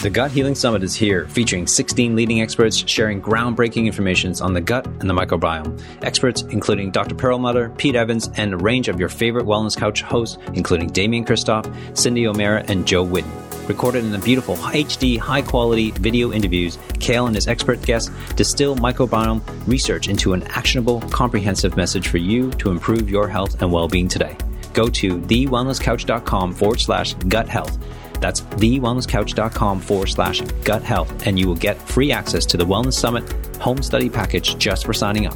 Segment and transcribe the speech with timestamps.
[0.00, 4.60] The Gut Healing Summit is here, featuring 16 leading experts sharing groundbreaking information on the
[4.60, 5.82] gut and the microbiome.
[6.02, 7.16] Experts including Dr.
[7.16, 11.66] Perlmutter, Pete Evans, and a range of your favorite Wellness Couch hosts, including Damian Kristof,
[11.98, 13.32] Cindy O'Meara, and Jo Whitton.
[13.66, 18.76] Recorded in the beautiful HD, high quality video interviews, Kale and his expert guests distill
[18.76, 23.88] microbiome research into an actionable, comprehensive message for you to improve your health and well
[23.88, 24.36] being today.
[24.74, 27.76] Go to thewellnesscouch.com forward slash gut health
[28.20, 32.94] that's thewellnesscouch.com forward slash gut health, and you will get free access to the Wellness
[32.94, 33.24] Summit
[33.58, 35.34] home study package just for signing up.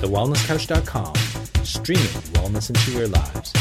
[0.00, 1.14] TheWellnessCouch.com,
[1.64, 2.04] streaming
[2.34, 3.52] wellness into your lives.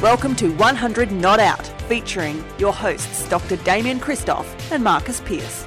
[0.00, 3.56] Welcome to 100 Not Out, featuring your hosts Dr.
[3.56, 5.66] Damian Kristof and Marcus Pearce.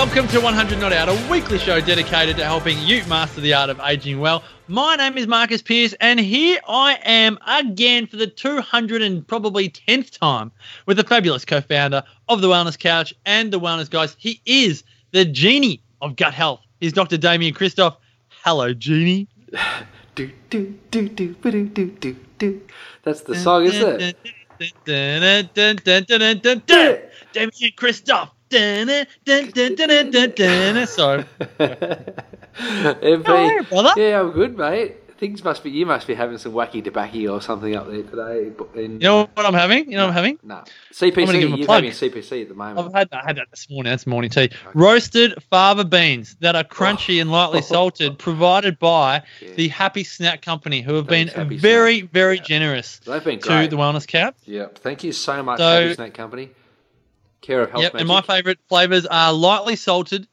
[0.00, 3.68] Welcome to 100 Not Out, a weekly show dedicated to helping you master the art
[3.68, 4.42] of aging well.
[4.66, 9.68] My name is Marcus Pearce, and here I am again for the 200 and probably
[9.68, 10.52] 10th time
[10.86, 14.16] with the fabulous co founder of the Wellness Couch and the Wellness Guys.
[14.18, 16.62] He is the genie of gut health.
[16.80, 17.18] He's Dr.
[17.18, 17.94] Damian Kristof.
[18.42, 19.28] Hello, genie.
[20.14, 22.60] do, do, do, do, do, do, do, do.
[23.02, 24.16] That's the song, isn't it?
[27.34, 28.30] Damian Kristof.
[28.50, 28.88] Dun,
[29.24, 31.24] dun, dun, dun, dun, dun, So,
[31.60, 33.92] MP, How are you, brother?
[33.96, 34.96] Yeah, I'm good, mate.
[35.18, 35.70] Things must be.
[35.70, 38.50] You must be having some wacky tobacco or something up there today.
[38.74, 39.88] In, you know what I'm having?
[39.88, 40.38] You know what I'm having?
[40.42, 41.58] No, I'm give CPC.
[41.58, 41.84] You're plug.
[41.84, 42.88] having CPC at the moment.
[42.88, 43.90] I've had I had that this morning.
[43.90, 44.50] That's morning tea.
[44.74, 47.20] Roasted fava beans that are crunchy oh.
[47.20, 49.54] and lightly salted, provided by Yeah.
[49.54, 52.12] the Happy Snack Company, who have Thanks, been Happy very, Snack.
[52.12, 52.42] very Yeah.
[52.42, 54.34] generous They've been to the Wellness Couch.
[54.46, 56.50] Yeah, thank you so much, So- Happy Snack Company.
[57.40, 58.00] Care of Health Yep, Magic.
[58.00, 60.26] and my favourite flavours are lightly salted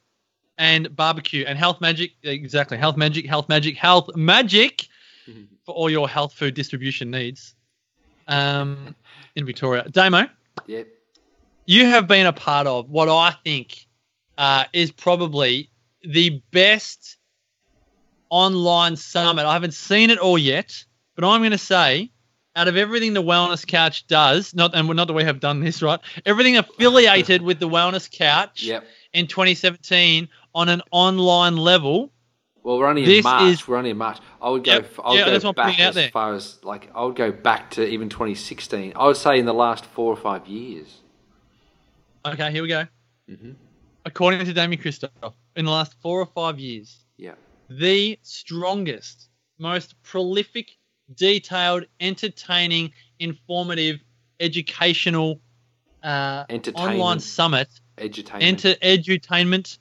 [0.57, 2.11] and barbecue and health magic.
[2.23, 4.87] Exactly, health magic, health magic, health magic
[5.65, 7.53] for all your health food distribution needs.
[8.27, 8.95] Um,
[9.35, 10.27] in Victoria, Damo,
[10.65, 10.87] Yep.
[11.65, 13.85] you have been a part of what I think
[14.37, 15.69] uh, is probably
[16.03, 17.17] the best
[18.29, 19.45] online summit.
[19.45, 20.83] I haven't seen it all yet,
[21.15, 22.11] but I'm going to say,
[22.57, 25.81] out of everything the Wellness Couch does, not and not that we have done this
[25.81, 28.83] right, everything affiliated with the Wellness Couch Yep.
[29.13, 32.11] in 2017 on an online level.
[32.63, 33.43] Well, we're only in This March.
[33.43, 34.17] is- We're only in March.
[34.41, 34.73] I would go.
[34.73, 34.91] Yep.
[35.05, 36.09] I would Yeah, go that's what I'm back as there.
[36.09, 38.91] far as like I would go back to even 2016.
[38.95, 40.87] I would say in the last four or five years.
[42.25, 42.85] Okay, here we go.
[43.29, 43.55] Mhm.
[44.03, 45.09] According to Damian Kristof,
[45.55, 47.35] in the last four or five years, Yeah.
[47.69, 49.29] the strongest,
[49.59, 50.76] most prolific,
[51.13, 53.99] detailed, entertaining, informative,
[54.39, 55.39] educational
[56.03, 56.45] uh,
[56.75, 58.41] online summit, Edutainment.
[58.41, 59.77] enter edutainment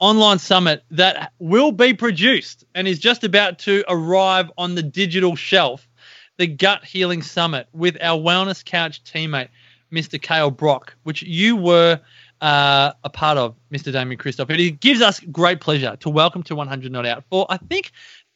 [0.00, 5.36] online summit that will be produced and is just about to arrive on the digital
[5.36, 5.88] shelf.
[6.36, 9.48] The Gut Healing Summit with our Wellness Couch teammate,
[9.92, 10.22] Mr.
[10.22, 12.00] Kale Brock, which you were
[12.40, 13.92] uh, a part of, Mr.
[13.92, 14.48] Damian Kristof.
[14.50, 17.90] It gives us great pleasure to welcome to 100 Not Out for, I think,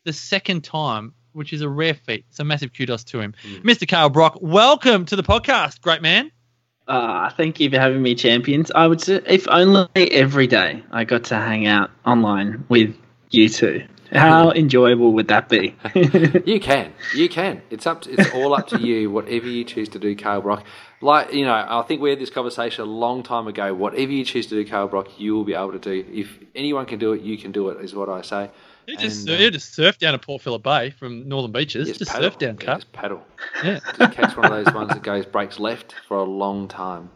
[0.04, 2.24] the second time, which is a rare feat.
[2.30, 3.34] So massive kudos to him.
[3.62, 3.86] Mr.
[3.86, 5.80] Kale Brock, welcome to the podcast.
[5.80, 6.30] Great man.
[6.88, 8.70] Ah, thank you for having me, champions.
[8.74, 12.94] I would say if only every day I got to hang out online with
[13.30, 13.86] you two.
[14.12, 15.74] How enjoyable would that be?
[16.44, 16.92] You can.
[17.14, 17.62] You can.
[17.70, 18.02] It's up.
[18.02, 19.10] To, it's all up to you.
[19.10, 20.64] Whatever you choose to do, Carl Brock.
[21.00, 23.74] Like you know, I think we had this conversation a long time ago.
[23.74, 26.04] Whatever you choose to do, Carl Brock, you will be able to do.
[26.12, 27.82] If anyone can do it, you can do it.
[27.82, 28.50] Is what I say.
[28.86, 31.86] You just, And, uh, you just surf down to Port Phillip Bay from Northern Beaches.
[31.88, 32.30] Just Just, paddle.
[32.30, 32.74] surf down, Yeah, cut.
[32.80, 33.26] Just paddle.
[33.64, 33.80] Yeah.
[33.98, 37.08] Just catch one of those ones that goes breaks left for a long time.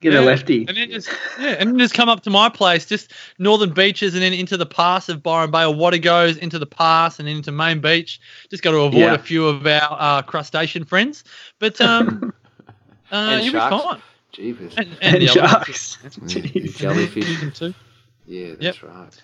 [0.00, 0.66] Get Yeah, a lefty.
[0.68, 1.08] And then just
[1.40, 4.56] yeah, and then just come up to my place, just Northern Beaches, and then into
[4.58, 7.80] the pass of Byron Bay or Water goes into the pass and then into Main
[7.80, 8.20] Beach.
[8.50, 9.14] Just got to avoid Yeah.
[9.14, 11.24] a few of our uh, crustacean friends,
[11.58, 12.34] but um,
[13.10, 13.76] uh, And you'll sharks.
[13.82, 14.02] be fine.
[14.32, 14.74] Jeepers.
[14.76, 15.98] And, And the other- sharks.
[16.76, 17.54] Jellyfish.
[17.58, 17.74] Too.
[18.26, 18.82] Yeah, that's Yep.
[18.82, 19.22] right.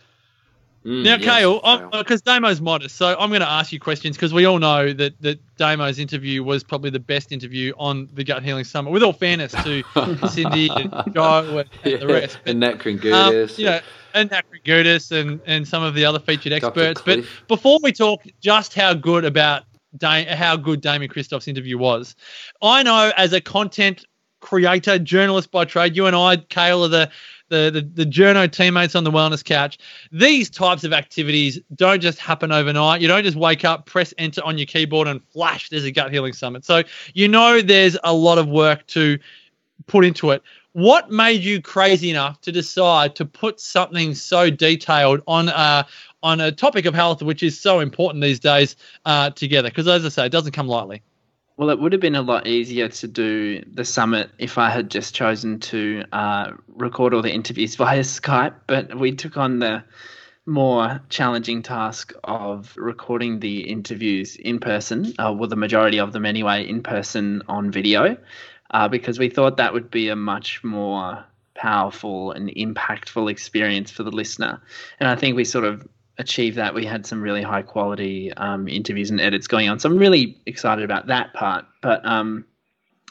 [0.84, 4.32] Mm, Now, yes, Kale, because Damo's modest, so I'm going to ask you questions because
[4.32, 8.42] we all know that that Damo's interview was probably the best interview on the Gut
[8.42, 8.90] Healing Summit.
[8.90, 9.82] With all fairness to
[10.30, 13.58] Cindy and Joe and the rest, and Nat um, Kringoudis.
[13.58, 13.80] you know,
[14.14, 17.02] and Nat Gudis and and some of the other featured experts.
[17.04, 19.64] But before we talk just how good about
[20.02, 22.16] how good Damian Kristof's interview was,
[22.62, 24.06] I know as a content
[24.40, 27.10] creator, journalist by trade, you and I, Kale, are the
[27.50, 29.78] the, the the journo teammates on the wellness couch.
[30.10, 33.02] These types of activities don't just happen overnight.
[33.02, 36.12] You don't just wake up, press enter on your keyboard, and flash, there's a gut
[36.12, 36.64] healing summit.
[36.64, 36.82] So
[37.12, 39.18] you know there's a lot of work to
[39.86, 40.42] put into it.
[40.72, 45.86] What made you crazy enough to decide to put something so detailed on a
[46.22, 49.68] on a topic of health, which is so important these days, uh, together?
[49.68, 51.02] Because as I say, it doesn't come lightly.
[51.60, 54.90] Well, it would have been a lot easier to do the summit if I had
[54.90, 59.84] just chosen to uh, record all the interviews via Skype, but we took on the
[60.46, 66.24] more challenging task of recording the interviews in person, uh, well, the majority of them
[66.24, 68.16] anyway, in person on video,
[68.70, 71.22] uh, because we thought that would be a much more
[71.52, 74.62] powerful and impactful experience for the listener.
[74.98, 75.86] And I think we sort of
[76.20, 76.74] achieve that.
[76.74, 80.40] We had some really high quality um, interviews and edits going on, so I'm really
[80.46, 81.64] excited about that part.
[81.80, 82.44] But um,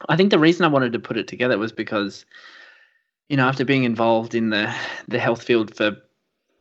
[0.08, 2.26] I think the reason I wanted to put it together was because,
[3.28, 4.74] you know, after being involved in the
[5.08, 5.98] the health field for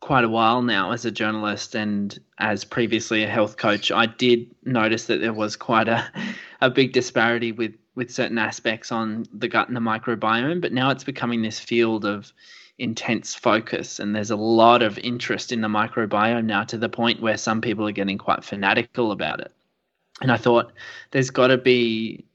[0.01, 4.53] quite a while now as a journalist and as previously a health coach, I did
[4.63, 6.05] notice that there was quite a
[6.61, 10.61] a big disparity with with certain aspects on the gut and the microbiome.
[10.61, 12.31] But now it's becoming this field of
[12.79, 17.21] intense focus and there's a lot of interest in the microbiome now to the point
[17.21, 19.51] where some people are getting quite fanatical about it.
[20.21, 20.73] And i thought
[21.11, 22.25] there's got to be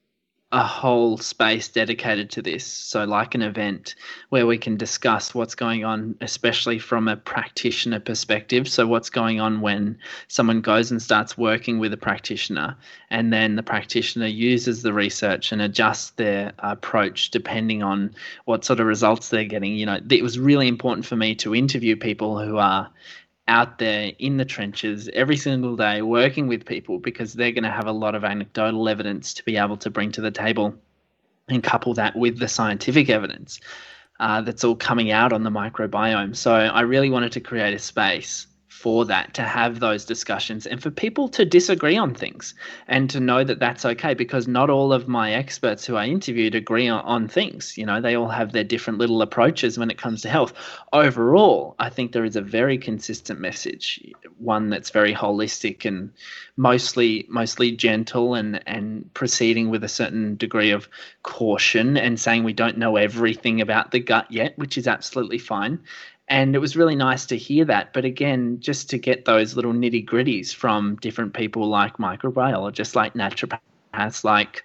[0.54, 2.64] a whole space dedicated to this.
[2.64, 3.96] So, like an event
[4.28, 8.68] where we can discuss what's going on, especially from a practitioner perspective.
[8.68, 9.98] So, what's going on when
[10.28, 12.76] someone goes and starts working with a practitioner,
[13.10, 18.14] and then the practitioner uses the research and adjusts their approach depending on
[18.44, 19.74] what sort of results they're getting.
[19.74, 22.88] You know, it was really important for me to interview people who are
[23.46, 27.70] out there in the trenches every single day working with people because they're going to
[27.70, 30.74] have a lot of anecdotal evidence to be able to bring to the table
[31.48, 33.60] and couple that with the scientific evidence
[34.20, 36.34] uh, that's all coming out on the microbiome.
[36.34, 38.46] So I really wanted to create a space
[38.84, 42.54] for that to have those discussions and for people to disagree on things
[42.86, 46.54] and to know that that's okay because not all of my experts who I interviewed
[46.54, 47.78] agree on, on, things.
[47.78, 50.52] You know, they all have their different little approaches when it comes to health.
[50.92, 56.12] Overall, I think there is a very consistent message, one that's very holistic and
[56.58, 60.90] mostly mostly gentle and and proceeding with a certain degree of
[61.22, 65.78] caution and saying we don't know everything about the gut yet, which is absolutely fine
[66.28, 67.92] and it was really nice to hear that.
[67.92, 73.14] But again, just to get those little nitty gritties from different people like microbiologists, like
[73.14, 74.64] naturopaths, like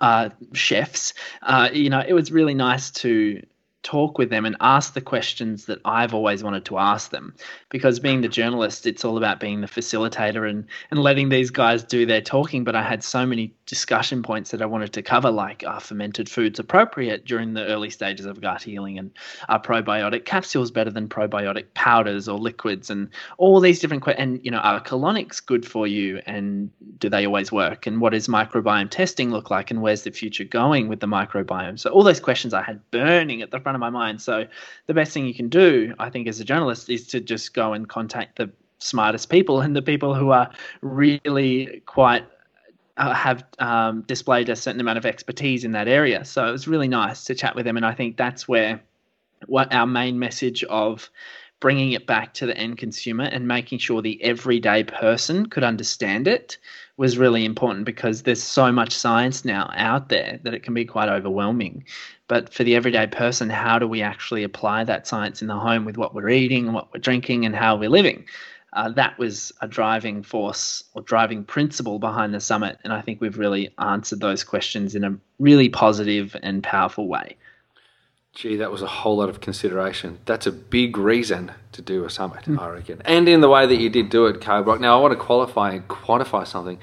[0.00, 3.42] uh, chefs, uh, you know, it was really nice to
[3.82, 7.34] talk with them and ask the questions that I've always wanted to ask them.
[7.70, 11.84] Because being the journalist, it's all about being the facilitator and, and letting these guys
[11.84, 12.64] do their talking.
[12.64, 16.28] But I had so many discussion points that I wanted to cover, like are fermented
[16.28, 18.98] foods appropriate during the early stages of gut healing?
[18.98, 19.12] And
[19.48, 22.90] are probiotic capsules better than probiotic powders or liquids?
[22.90, 23.08] And
[23.38, 24.22] all these different questions.
[24.22, 26.20] And, you know, are colonics good for you?
[26.26, 27.86] And do they always work?
[27.86, 29.70] And what does microbiome testing look like?
[29.70, 31.78] And where's the future going with the microbiome?
[31.78, 34.22] So all those questions I had burning at the front of my mind.
[34.22, 34.46] So
[34.86, 37.72] the best thing you can do, I think, as a journalist, is to just go
[37.72, 38.48] and contact the
[38.78, 40.48] smartest people and the people who are
[40.82, 42.24] really quite
[42.96, 46.24] uh, have um, displayed a certain amount of expertise in that area.
[46.24, 48.80] So it was really nice to chat with them, and I think that's where
[49.46, 51.10] what our main message of
[51.60, 56.28] bringing it back to the end consumer and making sure the everyday person could understand
[56.28, 56.58] it
[56.96, 60.84] was really important because there's so much science now out there that it can be
[60.84, 61.84] quite overwhelming.
[62.28, 65.84] But for the everyday person, how do we actually apply that science in the home
[65.84, 68.24] with what we're eating, what we're drinking, and how we're living?
[68.72, 72.78] Uh, that was a driving force or driving principle behind the summit.
[72.84, 77.36] And I think we've really answered those questions in a really positive and powerful way.
[78.36, 80.18] Gee, that was a whole lot of consideration.
[80.26, 82.58] That's a big reason to do a summit, mm.
[82.58, 83.00] I reckon.
[83.06, 84.78] And in the way that you did do it, Caleb Brock.
[84.78, 86.78] Now, I want to qualify and quantify something.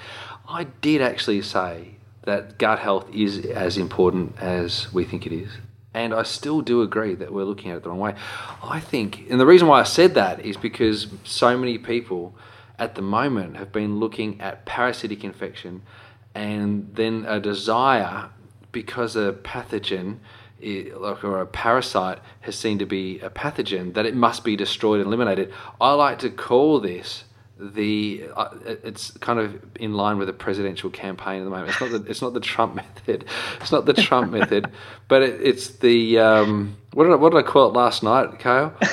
[0.50, 5.52] I did actually say that gut health is as important as we think it is.
[5.94, 8.16] And I still do agree that we're looking at it the wrong way.
[8.64, 12.34] I think, and the reason why I said that is because so many people
[12.80, 15.84] at the moment have been looking at parasitic infection
[16.34, 18.30] and then a desire
[18.72, 20.18] because a pathogen
[21.24, 25.08] or a parasite has seen to be a pathogen that it must be destroyed and
[25.08, 25.54] eliminated.
[25.80, 27.26] I like to call this
[27.60, 31.70] the uh, it's kind of in line with a presidential campaign at the moment.
[31.70, 32.76] It's not the it's not the Trump
[33.08, 33.26] method.
[33.62, 34.70] It's not the Trump method,
[35.08, 38.40] but it, it's the um, what did I, what did I call it last night,
[38.40, 38.74] Kale?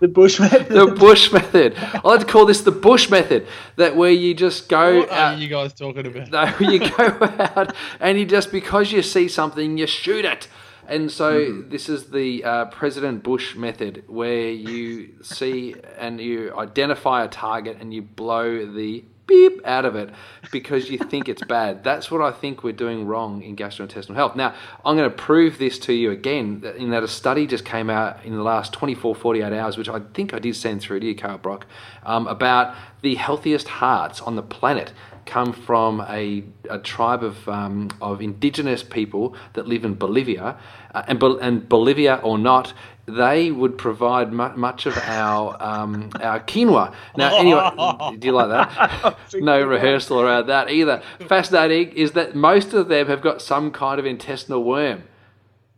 [0.00, 0.68] The Bush method.
[0.68, 1.74] the Bush method.
[1.76, 3.46] I like to call this the Bush method.
[3.76, 5.00] That where you just go.
[5.00, 6.30] What out, are you guys talking about?
[6.30, 7.18] No, you go
[7.56, 10.48] out and you just because you see something, you shoot it,
[10.86, 17.24] And so this is the uh, President Bush method, where you see and you identify
[17.24, 20.10] a target and you blow the beep out of it
[20.50, 21.84] because you think it's bad.
[21.84, 24.34] That's what I think we're doing wrong in gastrointestinal health.
[24.34, 24.54] Now,
[24.84, 28.24] I'm going to prove this to you again in that a study just came out
[28.24, 31.14] in the last 24, 48 hours, which I think I did send through to you,
[31.14, 31.66] Carl Brock,
[32.04, 34.92] um, about the healthiest hearts on the planet
[35.28, 40.58] come from a, a tribe of, um, of indigenous people that live in Bolivia.
[40.94, 42.72] Uh, and, and Bolivia or not,
[43.08, 46.94] they would provide mu- much of our um, our quinoa.
[47.16, 49.16] Now, anyway, do you like that?
[49.34, 51.02] no rehearsal around that either.
[51.26, 55.04] Fascinating is that most of them have got some kind of intestinal worm.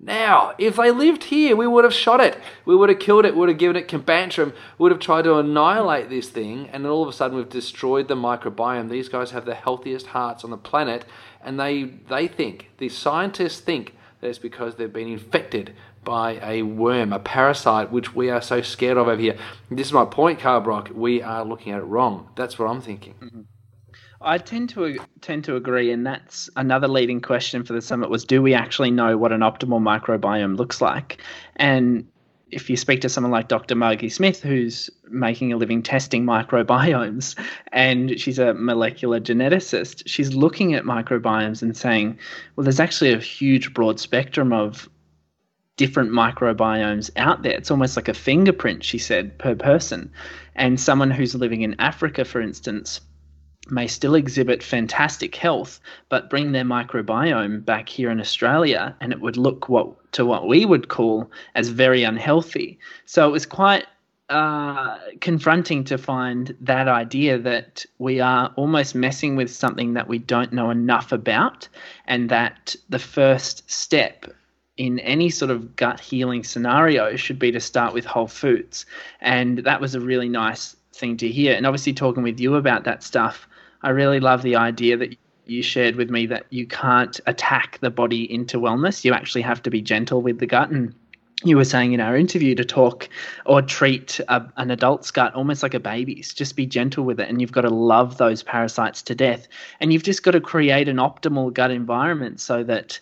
[0.02, 2.38] Now, if they lived here, we would have shot it.
[2.64, 3.36] We would have killed it.
[3.36, 4.54] Would have given it Combantrin.
[4.78, 8.08] Would have tried to annihilate this thing, and then all of a sudden we've destroyed
[8.08, 8.88] the microbiome.
[8.88, 11.04] These guys have the healthiest hearts on the planet,
[11.44, 15.74] and they they think the scientists think that it's because they've been infected
[16.04, 19.36] by a worm, a parasite, which we are so scared of over here.
[19.70, 20.90] This is my point, Carl Brock.
[20.94, 22.28] We are looking at it wrong.
[22.36, 23.14] That's what I'm thinking.
[23.20, 23.40] Mm-hmm.
[24.22, 28.24] I tend to tend to agree, and that's another leading question for the summit: was
[28.24, 31.22] do we actually know what an optimal microbiome looks like?
[31.56, 32.06] And
[32.52, 33.74] if you speak to someone like Dr.
[33.74, 37.36] Margie Smith, who's making a living testing microbiomes,
[37.72, 42.18] and she's a molecular geneticist, she's looking at microbiomes and saying,
[42.56, 44.88] well, there's actually a huge broad spectrum of
[45.76, 47.56] different microbiomes out there.
[47.56, 50.12] It's almost like a fingerprint, she said, per person.
[50.54, 53.00] And someone who's living in Africa, for instance,
[53.70, 59.20] may still exhibit fantastic health, but bring their microbiome back here in Australia, and it
[59.20, 62.78] would look what to what we would call as very unhealthy.
[63.06, 63.86] So it was quite
[64.28, 70.18] uh, confronting to find that idea that we are almost messing with something that we
[70.18, 71.68] don't know enough about,
[72.06, 74.26] and that the first step
[74.76, 78.86] in any sort of gut healing scenario should be to start with whole foods.
[79.20, 81.54] And that was a really nice thing to hear.
[81.54, 83.46] And obviously, talking with you about that stuff,
[83.82, 87.90] I really love the idea that you shared with me that you can't attack the
[87.90, 89.04] body into wellness.
[89.04, 90.70] You actually have to be gentle with the gut.
[90.70, 90.94] And
[91.42, 93.08] you were saying in our interview to talk
[93.46, 96.34] or treat a, an adult's gut almost like a baby's.
[96.34, 97.28] Just be gentle with it.
[97.28, 99.48] And you've got to love those parasites to death.
[99.80, 103.00] And you've just got to create an optimal gut environment so that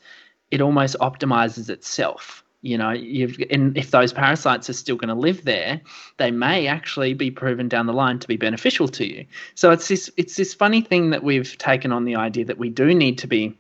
[0.51, 5.15] it almost optimizes itself you know you've and if those parasites are still going to
[5.15, 5.81] live there
[6.17, 9.25] they may actually be proven down the line to be beneficial to you.
[9.55, 12.71] So it's this it's this funny thing that we've taken on the idea that we
[12.71, 13.57] do need to be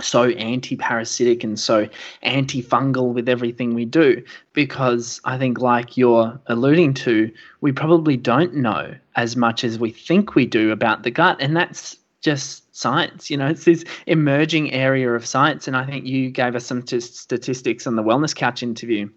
[0.00, 1.88] so anti-parasitic and so
[2.24, 4.22] antifungal with everything we do
[4.52, 9.90] because i think like you're alluding to we probably don't know as much as we
[9.90, 13.30] think we do about the gut and that's just science.
[13.30, 15.68] You know, it's this emerging area of science.
[15.68, 19.10] And I think you gave us some t- statistics on the Wellness Couch interview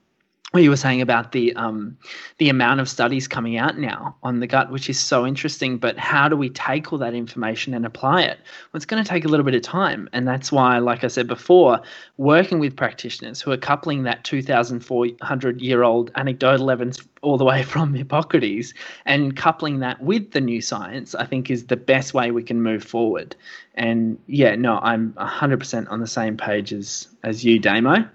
[0.52, 1.98] what you were saying about the um,
[2.38, 5.78] the amount of studies coming out now on the gut, which is so interesting.
[5.78, 8.40] But how do we take all that information and apply it?
[8.40, 11.08] Well, it's going to take a little bit of time, and that's why, like I
[11.08, 11.82] said before,
[12.16, 17.62] working with practitioners who are coupling that 2,400 year old anecdotal evidence all the way
[17.74, 18.74] from Hippocrates
[19.06, 22.62] and coupling that with the new science, I think is the best way we can
[22.62, 23.36] move forward.
[23.76, 28.08] And yeah, no, I'm 100% on the same page as as you, Damo.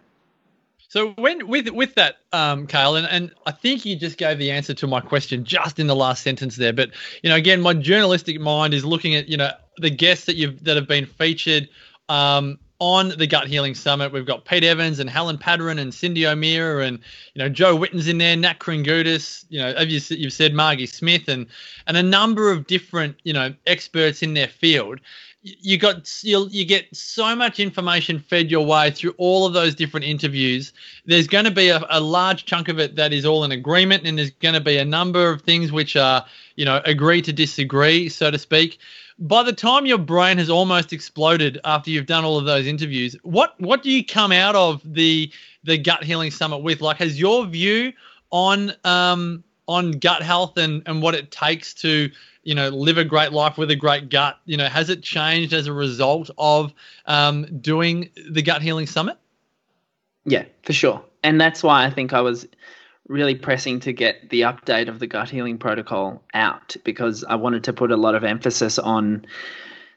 [0.92, 4.50] So when with with that, um, Kale, and, and I think you just gave the
[4.50, 6.74] answer to my question just in the last sentence there.
[6.74, 6.90] But
[7.22, 10.62] you know, again, my journalistic mind is looking at you know the guests that you've
[10.64, 11.70] that have been featured
[12.10, 14.12] um, on the Gut Healing Summit.
[14.12, 16.98] We've got Pete Evans and Helen Padarin and Cindy O'Meara and
[17.32, 21.26] you know Jo Whitton's in there, Nat Kringoudis, you know, you, you've said, Margie Smith
[21.26, 21.46] and
[21.86, 25.00] and a number of different you know experts in their field
[25.42, 29.74] you got you you get so much information fed your way through all of those
[29.74, 30.72] different interviews.
[31.04, 34.06] There's going to be a, a large chunk of it that is all in agreement,
[34.06, 37.32] and there's going to be a number of things which are you know agree to
[37.32, 38.78] disagree, so to speak.
[39.18, 43.16] By the time your brain has almost exploded after you've done all of those interviews,
[43.22, 45.30] what what do you come out of the
[45.64, 46.80] the gut healing summit with?
[46.80, 47.92] Like, has your view
[48.30, 52.10] on um on gut health and and what it takes to
[52.42, 54.38] you know, live a great life with a great gut?
[54.44, 56.72] You know, has it changed as a result of
[57.06, 59.16] um, doing the Gut Healing Summit?
[60.24, 61.02] Yeah, for sure.
[61.22, 62.46] And that's why I think I was
[63.08, 67.64] really pressing to get the update of the gut healing protocol out because I wanted
[67.64, 69.26] to put a lot of emphasis on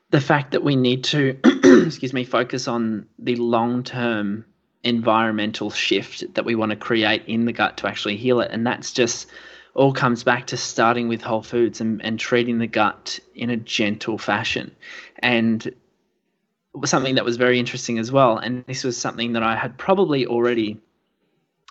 [0.10, 1.38] the fact that we need to,
[1.86, 4.46] excuse me, focus on the long term
[4.84, 8.52] environmental shift that we want to create in the gut to actually heal it.
[8.52, 9.28] And that's just
[9.76, 13.58] all comes back to starting with whole foods and, and treating the gut in a
[13.58, 14.74] gentle fashion.
[15.20, 15.74] And
[16.86, 18.38] something that was very interesting as well.
[18.38, 20.80] And this was something that I had probably already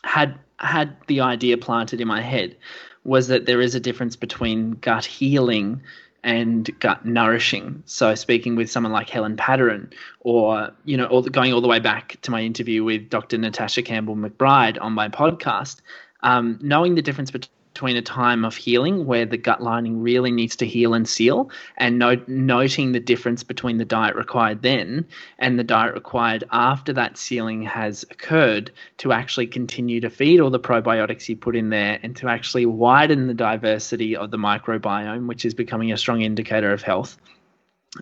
[0.04, 2.56] had had the idea planted in my head
[3.04, 5.82] was that there is a difference between gut healing
[6.23, 7.82] and gut nourishing.
[7.87, 11.68] So speaking with someone like Helen Padarin, or you know, all the, going all the
[11.68, 13.37] way back to my interview with Dr.
[13.37, 15.80] Natasha Campbell McBride on my podcast,
[16.23, 20.31] um, knowing the difference between between a time of healing where the gut lining really
[20.31, 25.04] needs to heal and seal, and note, noting the difference between the diet required then
[25.40, 30.50] and the diet required after that sealing has occurred to actually continue to feed all
[30.50, 35.26] the probiotics you put in there and to actually widen the diversity of the microbiome,
[35.26, 37.19] which is becoming a strong indicator of health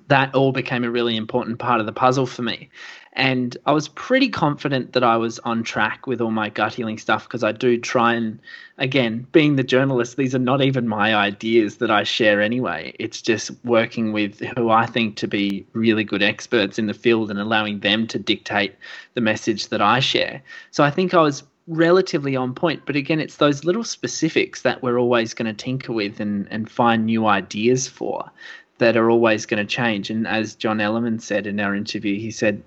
[0.08, 2.70] that all became a really important part of the puzzle for me.
[3.14, 6.96] And I was pretty confident that I was on track with all my gut healing
[6.96, 8.38] stuff because I do try and,
[8.78, 12.94] again, being the journalist, these are not even my ideas that I share anyway.
[12.98, 17.30] It's just working with who I think to be really good experts in the field
[17.30, 18.74] and allowing them to dictate
[19.12, 20.42] the message that I share.
[20.70, 22.86] So I think I was relatively on point.
[22.86, 26.70] But again, it's those little specifics that we're always going to tinker with and, and
[26.70, 28.30] find new ideas for
[28.78, 30.08] that are always going to change.
[30.08, 32.62] And as John Ellerman said in our interview, he said,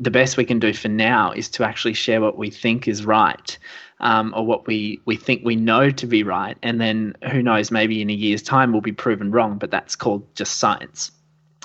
[0.00, 3.04] the best we can do for now is to actually share what we think is
[3.04, 3.58] right
[4.00, 6.58] um, or what we, we think we know to be right.
[6.62, 9.96] And then who knows, maybe in a year's time we'll be proven wrong, but that's
[9.96, 11.12] called just science.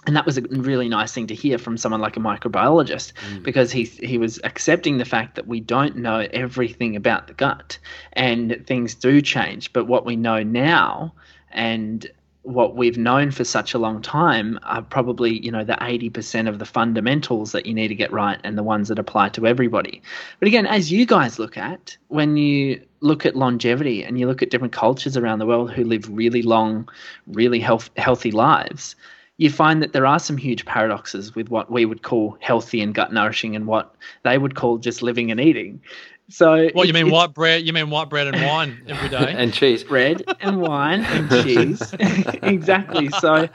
[0.05, 3.43] And that was a really nice thing to hear from someone like a microbiologist mm.
[3.43, 7.77] because he, he was accepting the fact that we don't know everything about the gut
[8.13, 9.74] and things do change.
[9.74, 11.13] But what we know now
[11.51, 12.10] and
[12.48, 16.60] what we've known for such a long time are probably you know the 80% of
[16.60, 20.01] the fundamentals that you need to get right and the ones that apply to everybody.
[20.39, 24.42] But again as you guys look at when you look at longevity and you look
[24.42, 26.89] at different cultures around the world who live really long
[27.27, 28.96] really health, healthy lives
[29.39, 32.96] you find that there are some huge paradoxes with what we would call healthy and
[32.96, 35.80] gut nourishing and what they would call just living and eating
[36.29, 37.65] so what you mean white bread?
[37.65, 41.93] You mean white bread and wine every day and cheese, bread and wine and cheese.
[42.43, 43.10] exactly.
[43.10, 43.48] So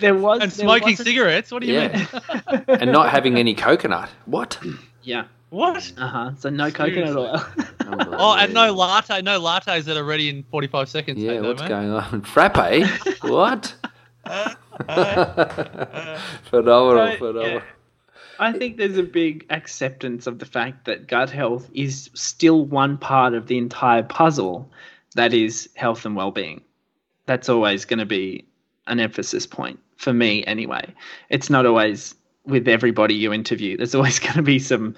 [0.00, 1.52] there was and smoking cigarettes.
[1.52, 2.06] What do you yeah.
[2.50, 2.64] mean?
[2.68, 4.08] and not having any coconut.
[4.24, 4.58] What?
[5.02, 5.24] Yeah.
[5.50, 5.92] What?
[5.98, 6.30] Uh huh.
[6.38, 7.44] So no coconut oil.
[8.18, 11.18] oh, and no latte, no lattes that are ready in forty-five seconds.
[11.18, 12.22] Yeah, what's going on?
[12.22, 12.84] Frappe?
[13.20, 13.74] what?
[16.48, 17.46] phenomenal, phenomenal.
[17.46, 17.60] Yeah.
[18.38, 22.98] I think there's a big acceptance of the fact that gut health is still one
[22.98, 24.70] part of the entire puzzle
[25.14, 26.62] that is health and well-being.
[27.26, 28.46] That's always going to be
[28.86, 30.92] an emphasis point for me anyway.
[31.30, 33.76] It's not always with everybody you interview.
[33.76, 34.94] There's always going to be some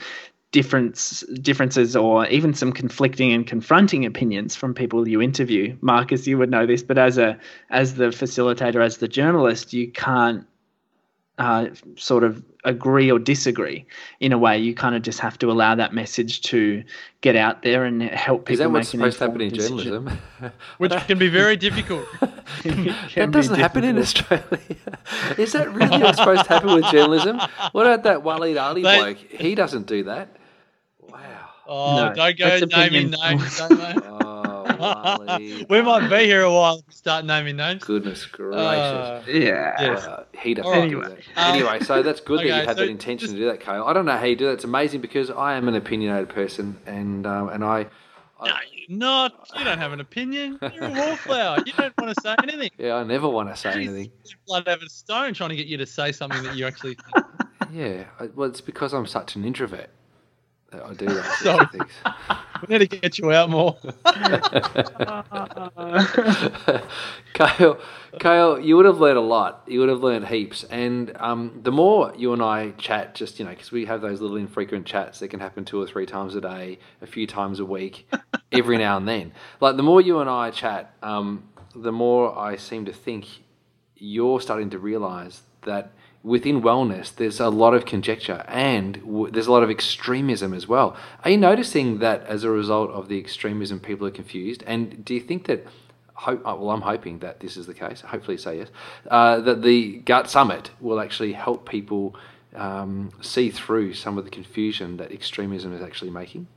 [0.52, 5.76] difference differences or even some conflicting and confronting opinions from people you interview.
[5.80, 7.38] Marcus, you would know this, but as a
[7.70, 10.46] as the facilitator, as the journalist, you can't
[11.38, 13.86] uh, sort of agree or disagree
[14.20, 14.58] in a way.
[14.58, 16.84] You kind of just have to allow that message to
[17.22, 18.52] get out there and help people.
[18.52, 20.10] Is that what's supposed to happen in journalism?
[20.78, 22.04] Which can be very difficult.
[22.20, 24.58] that doesn't happen in Australia.
[25.38, 27.40] Is that really what's supposed to happen with journalism?
[27.72, 29.16] What about that Waleed Aly they, bloke?
[29.16, 30.36] He doesn't do that.
[31.00, 31.20] Wow.
[31.68, 33.94] Oh, no, don't go naming names, don't they?
[34.06, 34.25] Oh,
[35.68, 37.84] we might be here a while if we start naming names.
[37.84, 38.56] Goodness gracious.
[38.56, 39.74] Uh, yeah.
[39.80, 40.04] Yes.
[40.04, 41.08] Uh, he doesn't anyway.
[41.08, 41.54] do that.
[41.54, 43.60] Anyway, so that's good okay, that you had so that intention just, to do that,
[43.60, 43.84] Kale.
[43.84, 44.52] I don't know how you do that.
[44.52, 47.86] It's amazing because I am an opinionated person and um, and I.
[48.38, 49.50] I no, you're not.
[49.56, 50.58] You don't have an opinion.
[50.60, 51.58] You're a wallflower.
[51.64, 52.70] you don't want to say anything.
[52.78, 54.12] Yeah, I never want to say anything.
[54.46, 57.26] Blood over stone trying to get you to say something that you actually think.
[57.72, 59.90] Yeah, well, it's because I'm such an introvert.
[60.72, 61.24] I do that.
[61.38, 61.58] So,
[62.68, 63.76] we need to get you out more.
[67.34, 67.78] Kale,
[68.18, 69.62] Kale, you would have learned a lot.
[69.66, 70.64] You would have learned heaps.
[70.64, 74.20] And um, the more you and I chat, just, you know, because we have those
[74.20, 77.60] little infrequent chats that can happen two or three times a day, a few times
[77.60, 78.08] a week,
[78.52, 79.32] every now and then.
[79.60, 83.26] Like, the more you and I chat, um, the more I seem to think
[83.96, 85.92] you're starting to realize that
[86.26, 90.66] within wellness, there's a lot of conjecture and w- there's a lot of extremism as
[90.66, 90.96] well.
[91.24, 94.64] Are you noticing that as a result of the extremism, people are confused?
[94.66, 95.64] And do you think that?
[96.14, 98.00] Hope, uh, well, I'm hoping that this is the case.
[98.00, 98.68] Hopefully, say yes.
[99.08, 102.16] Uh, that the Gut Summit will actually help people
[102.54, 106.48] um, see through some of the confusion that extremism is actually making.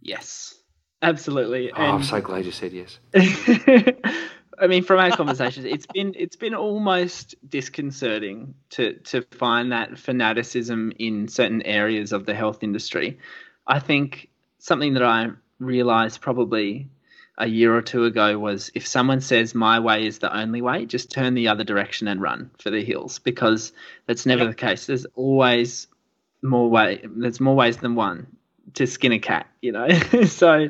[0.00, 0.54] Yes,
[1.02, 1.70] absolutely.
[1.72, 1.92] Oh, and...
[1.92, 2.98] I'm so glad you said yes.
[4.62, 9.98] I mean, from our conversations, it's been it's been almost disconcerting to to find that
[9.98, 13.18] fanaticism in certain areas of the health industry.
[13.66, 14.28] I think
[14.60, 16.88] something that I realized probably
[17.38, 20.86] a year or two ago was if someone says my way is the only way,
[20.86, 23.72] just turn the other direction and run for the hills because
[24.06, 24.86] that's never the case.
[24.86, 25.88] There's always
[26.40, 27.00] more way.
[27.04, 28.28] There's more ways than one
[28.74, 29.88] to skin a cat, you know.
[30.26, 30.68] so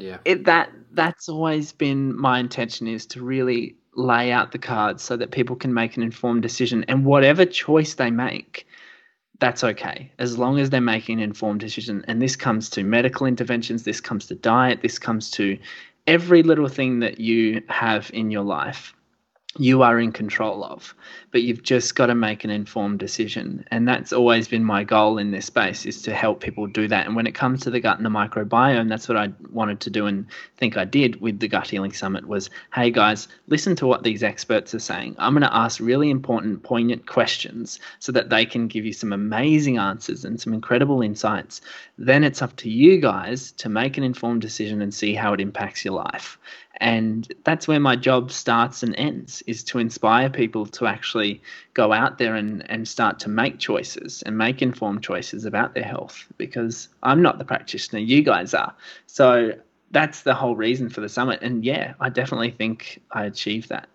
[0.00, 0.18] Yeah.
[0.24, 5.16] it that that's always been my intention is to really lay out the cards so
[5.16, 8.66] that people can make an informed decision and whatever choice they make
[9.40, 13.26] that's okay as long as they're making an informed decision and this comes to medical
[13.26, 15.58] interventions this comes to diet this comes to
[16.06, 18.94] every little thing that you have in your life
[19.58, 20.94] you are in control of
[21.30, 23.64] but you've just got to make an informed decision.
[23.70, 27.06] And that's always been my goal in this space is to help people do that.
[27.06, 29.90] And when it comes to the gut and the microbiome that's what i wanted to
[29.90, 33.86] do and think i did with the gut healing summit was hey guys listen to
[33.86, 35.14] what these experts are saying.
[35.18, 39.12] I'm going to ask really important poignant questions so that they can give you some
[39.12, 41.60] amazing answers and some incredible insights.
[41.98, 45.40] Then it's up to you guys to make an informed decision and see how it
[45.40, 46.38] impacts your life.
[46.80, 51.42] And that's where my job starts and ends is to inspire people to actually
[51.74, 55.84] go out there and, and start to make choices and make informed choices about their
[55.84, 58.74] health because i'm not the practitioner you guys are
[59.06, 59.52] so
[59.90, 63.88] that's the whole reason for the summit and yeah i definitely think i achieved that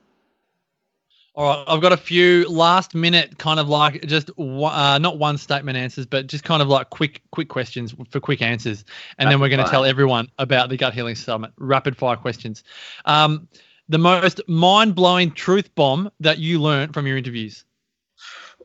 [1.35, 5.37] All right, I've got a few last minute kind of like just uh, not one
[5.37, 8.85] statement answers, but just kind of like quick quick questions for quick answers,
[9.17, 11.51] and then we're going to tell everyone about the gut healing summit.
[11.57, 12.63] Rapid fire questions.
[13.03, 13.49] Um,
[13.89, 17.65] the most mind blowing truth bomb that you learned from your interviews.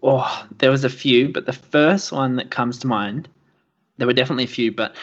[0.02, 3.28] Oh, there was a few, but the first one that comes to mind,
[3.98, 4.96] there were definitely a few, but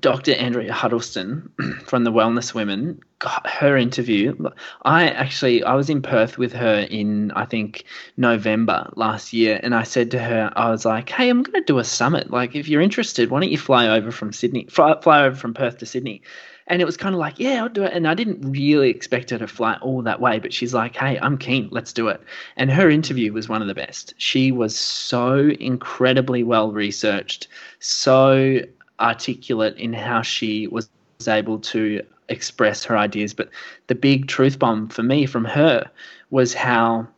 [0.00, 0.32] Dr.
[0.34, 1.50] Andrea Huddleston
[1.84, 4.36] from the Wellness Women, got her interview.
[4.82, 7.84] I actually I was in Perth with her in I think
[8.16, 11.66] November last year, and I said to her, I was like, "Hey, I'm going to
[11.66, 12.30] do a summit.
[12.30, 15.54] Like, if you're interested, why don't you fly over from Sydney, fly, fly over from
[15.54, 16.22] Perth to Sydney?"
[16.68, 17.92] And it was kind of like, yeah, I'll do it.
[17.92, 21.16] And I didn't really expect her to fly all that way, but she's like, hey,
[21.20, 22.20] I'm keen, let's do it.
[22.56, 24.14] And her interview was one of the best.
[24.18, 27.46] She was so incredibly well researched,
[27.78, 28.62] so
[29.00, 30.88] articulate in how she was
[31.26, 33.34] able to express her ideas.
[33.34, 33.50] But
[33.86, 35.90] the big truth bomb for me from her
[36.30, 37.08] was how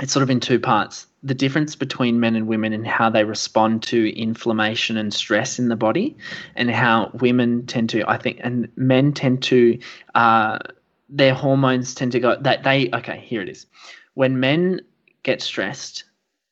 [0.00, 3.24] it's sort of in two parts the difference between men and women and how they
[3.24, 6.16] respond to inflammation and stress in the body
[6.56, 9.78] and how women tend to i think and men tend to
[10.14, 10.58] uh,
[11.08, 13.66] their hormones tend to go that they okay here it is
[14.14, 14.80] when men
[15.22, 16.04] get stressed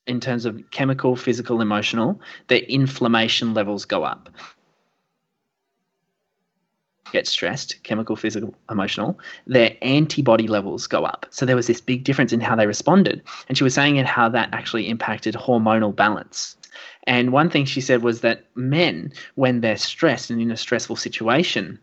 [0.06, 4.28] in terms of chemical physical emotional their inflammation levels go up
[7.12, 11.26] get stressed, chemical, physical, emotional, their antibody levels go up.
[11.30, 13.22] So there was this big difference in how they responded.
[13.48, 16.56] And she was saying it how that actually impacted hormonal balance.
[17.04, 20.96] And one thing she said was that men, when they're stressed and in a stressful
[20.96, 21.78] situation,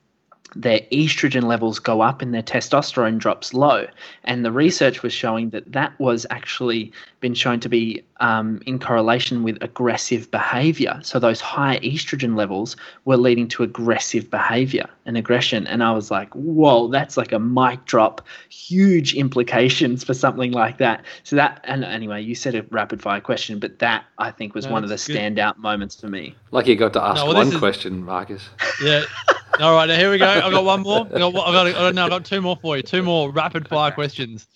[0.56, 3.88] their estrogen levels go up and their testosterone drops low.
[4.24, 8.80] And the research was showing that that was actually been shown to be um, in
[8.80, 10.98] correlation with aggressive behavior.
[11.04, 15.68] So those high estrogen levels were leading to aggressive behavior and aggression.
[15.68, 20.78] And I was like, whoa, that's like a mic drop, huge implications for something like
[20.78, 21.04] that.
[21.24, 24.68] So that, and anyway, you said a rapid fire question, but that I think was
[24.68, 25.18] No, one of the that's good.
[25.18, 26.36] standout moments for me.
[26.52, 28.48] Like you got to ask No, well, one is- question, Marcus.
[28.82, 29.04] Yeah.
[29.60, 30.28] All right, now here we go.
[30.28, 31.02] I've got one more.
[31.06, 32.84] I've got, I got, I got, no, I've got two more for you.
[32.84, 34.48] Two more rapid fire questions.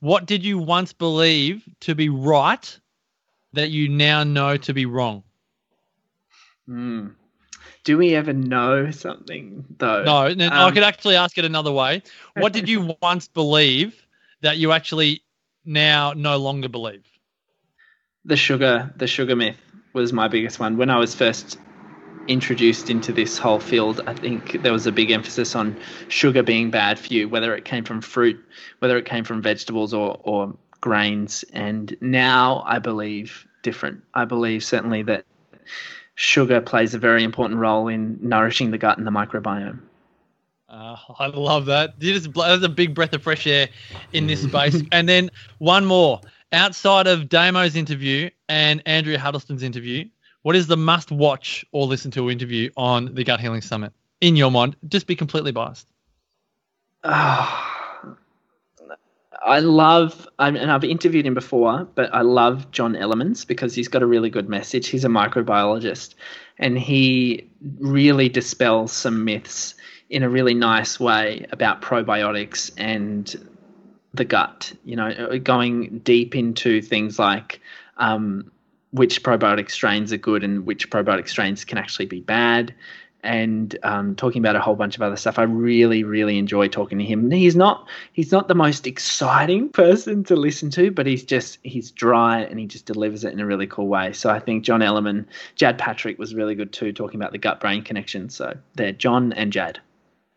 [0.00, 2.78] What did you once believe to be right
[3.52, 5.22] that you now know to be wrong?
[6.66, 7.08] Hmm.
[7.84, 10.04] Do we ever know something though?
[10.04, 12.02] No, and then I Um, could actually ask it another way.
[12.36, 14.06] What did you once believe
[14.40, 15.22] that you actually
[15.64, 17.04] now no longer believe?
[18.26, 19.58] the sugar the sugar myth
[19.92, 21.58] was my biggest one when i was first
[22.28, 25.76] introduced into this whole field i think there was a big emphasis on
[26.08, 28.42] sugar being bad for you whether it came from fruit
[28.78, 34.64] whether it came from vegetables or, or grains and now i believe different i believe
[34.64, 35.24] certainly that
[36.14, 39.80] sugar plays a very important role in nourishing the gut and the microbiome
[40.74, 41.94] Uh, I love that.
[42.00, 43.68] You just That's a big breath of fresh air
[44.12, 44.82] in this space.
[44.92, 46.20] and then one more.
[46.50, 50.08] Outside of Damo's interview and Andrea Huddleston's interview,
[50.44, 53.94] what is the must watch or listen to interview on the Gut Healing Summit?
[54.20, 55.88] In your mind, just be completely biased.
[57.02, 58.14] I
[59.60, 64.06] love, and I've interviewed him before, but I love John Ellerman because he's got a
[64.06, 64.88] really good message.
[64.88, 66.14] He's a microbiologist
[66.58, 69.74] and he really dispels some myths
[70.10, 73.34] in a really nice way about probiotics and
[74.12, 77.62] the gut, you know, going deep into things like
[77.96, 78.50] um,
[78.94, 82.72] which probiotic strains are good and which probiotic strains can actually be bad
[83.24, 85.36] and um, talking about a whole bunch of other stuff.
[85.36, 87.28] I really, really enjoy talking to him.
[87.28, 91.90] He's not he's not the most exciting person to listen to, but he's just he's
[91.90, 94.12] dry and he just delivers it in a really cool way.
[94.12, 95.26] So I think John Ellerman,
[95.56, 98.28] Jad Patrick was really good too, talking about the gut brain connection.
[98.28, 99.80] So they're John and Jad.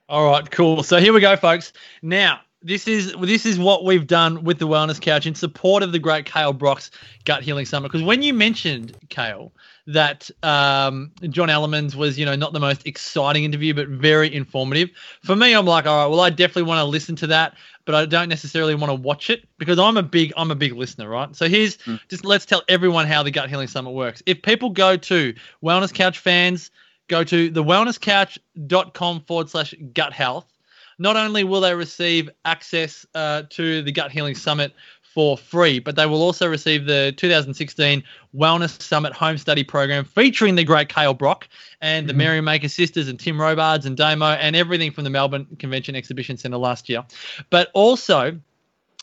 [0.10, 0.82] All right, cool.
[0.82, 1.74] So here we go, folks.
[2.02, 5.92] Now this is this is what we've done with the Wellness Couch in support of
[5.92, 6.90] the great Kale Brock's
[7.26, 7.92] Gut Healing Summit.
[7.92, 9.52] Because when you mentioned Kale,
[9.86, 14.90] that um, John Ellerman's was, you know, not the most exciting interview, but very informative.
[15.24, 17.96] For me, I'm like, all right, well, I definitely want to listen to that, but
[17.96, 21.08] I don't necessarily want to watch it because I'm a big, I'm a big listener,
[21.08, 21.34] right?
[21.36, 22.00] So here's mm.
[22.10, 24.22] just let's tell everyone how the Gut Healing Summit works.
[24.26, 26.70] If people go to Wellness Couch fans,
[27.08, 30.52] go to the thewellnesscouch.com forward slash gut health.
[31.00, 34.74] Not only will they receive access uh, to the Gut Healing Summit
[35.18, 38.04] for free, but they will also receive the 2016
[38.36, 41.48] Wellness Summit Home Study Program featuring the great Kale Brock
[41.82, 42.20] and the mm-hmm.
[42.20, 46.58] Merrymaker sisters and Tim Robards and Damo and everything from the Melbourne Convention Exhibition Centre
[46.58, 47.04] last year.
[47.50, 48.40] But also,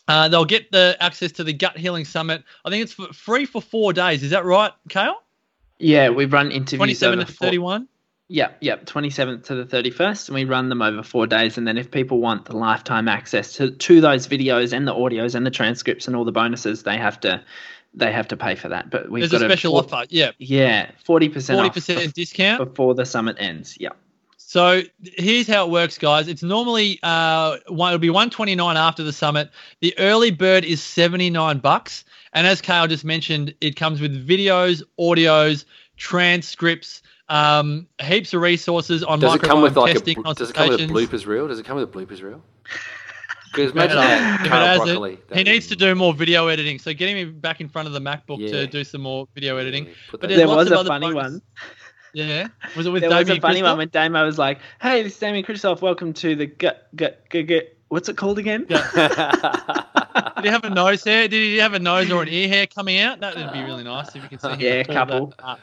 [0.07, 2.45] uh, they'll get the access to the Gut Healing Summit.
[2.65, 4.23] I think it's for free for four days.
[4.23, 5.21] Is that right, Kale?
[5.79, 6.79] Yeah, we've run interviews.
[6.79, 7.89] 27 to 31?
[8.29, 11.59] Yep, yep, 27th to the 31st, and we run them over four days.
[11.59, 15.35] And then if people want the lifetime access to, to those videos and the audios
[15.35, 17.43] and the transcripts and all the bonuses, they have to
[17.97, 18.91] they have to pay for that.
[18.91, 20.07] But we've There's got a special a, offer.
[20.09, 23.77] Yeah, yeah, 40% 40% discount before the summit ends.
[23.79, 23.91] Yeah.
[24.37, 26.27] So here's how it works, guys.
[26.27, 29.51] It's normally uh, one, it'll be 129 after the summit.
[29.81, 34.83] The early bird is 79 bucks, and as Kale just mentioned, it comes with videos,
[34.99, 35.65] audios,
[35.97, 40.55] transcripts um, heaps of resources on does it come with like testing a, Does it
[40.55, 41.49] come with a bloopers reel?
[41.49, 42.43] Does it come with a bloopers reel?
[43.55, 44.47] Because imagine that.
[44.49, 46.79] Carl it, he needs to do more video editing.
[46.81, 48.51] So getting me back in front of the MacBook yeah.
[48.51, 49.87] to do some more video editing.
[49.87, 51.33] Yeah, but there was a funny bonus.
[51.33, 51.43] one.
[52.15, 53.71] Yeah, was it with there Damien was a funny Christoph?
[53.71, 55.83] one when Damo was like, "Hey, this is Damian Kristof.
[55.83, 57.77] Welcome to the gut gut gut gut.
[57.89, 59.83] What's it called again?" Yeah.
[60.15, 61.29] Did he have a nose hair?
[61.29, 63.21] Did he have a nose or an ear hair coming out?
[63.21, 64.55] That would be really nice if you can see.
[64.65, 65.35] Yeah, a couple.
[65.39, 65.59] That,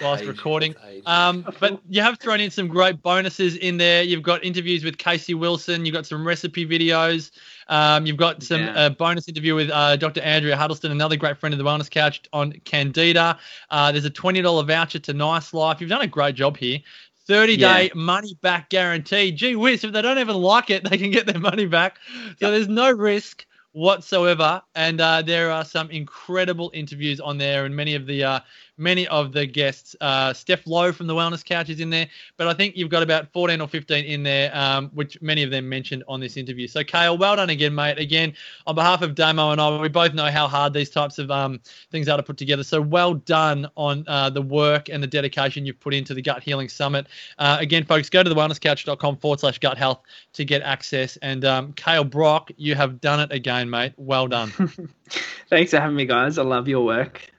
[0.00, 0.74] whilst recording.
[1.06, 4.02] Um, but you have thrown in some great bonuses in there.
[4.02, 5.84] You've got interviews with Casey Wilson.
[5.84, 7.30] You've got some recipe videos.
[7.68, 8.74] Um, you've got some yeah.
[8.74, 10.20] uh, bonus interview with uh, Dr.
[10.22, 13.38] Andrea Huddleston, another great friend of the Wellness Couch on Candida.
[13.70, 15.80] Uh, there's a $20 voucher to Nice Life.
[15.80, 16.78] You've done a great job here.
[17.26, 17.88] 30 day yeah.
[17.94, 19.30] money back guarantee.
[19.32, 21.98] Gee whiz, if they don't even like it, they can get their money back.
[22.40, 22.52] So yep.
[22.52, 23.44] there's no risk
[23.78, 24.60] whatsoever.
[24.74, 28.40] And uh, there are some incredible interviews on there, and many of the uh,
[28.78, 29.96] many of the guests.
[30.00, 33.02] Uh, Steph Lowe from the Wellness Couch is in there, but I think you've got
[33.02, 36.66] about 14 or 15 in there, um, which many of them mentioned on this interview.
[36.66, 37.98] So, Kale, well done again, mate.
[37.98, 38.34] Again,
[38.66, 41.60] on behalf of Damo and I, we both know how hard these types of um,
[41.90, 42.62] things are to put together.
[42.62, 46.42] So, well done on uh, the work and the dedication you've put into the Gut
[46.42, 47.06] Healing Summit.
[47.38, 50.02] Uh, again, folks, go to the wellnesscouch.com forward slash gut health
[50.34, 51.16] to get access.
[51.18, 53.92] And um, Kale Brock, you have done it again, mate.
[53.96, 54.50] Well done.
[55.48, 56.38] Thanks for having me, guys.
[56.38, 57.30] I love your work.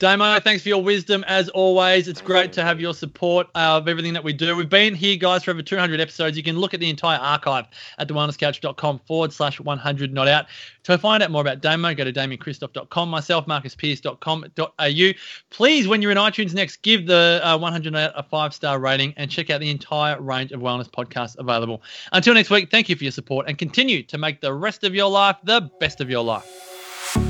[0.00, 2.08] Damo, thanks for your wisdom as always.
[2.08, 4.56] It's great to have your support of everything that we do.
[4.56, 6.38] We've been here, guys, for over 200 episodes.
[6.38, 7.66] You can look at the entire archive
[7.98, 10.46] at thewellnesscouch.com forward slash 100 not out.
[10.84, 15.10] To find out more about Damo, go to damiankristof.com, myself, marcuspearce.com.au.
[15.50, 18.80] Please, when you're in iTunes next, give the uh, 100 not out a five star
[18.80, 21.82] rating and check out the entire range of wellness podcasts available.
[22.12, 24.94] Until next week, thank you for your support and continue to make the rest of
[24.94, 27.29] your life the best of your life.